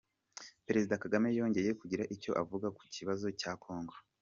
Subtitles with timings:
[0.67, 3.95] Perezida Kagame yongeye kugira icyo avuga ku kibazo cya kongo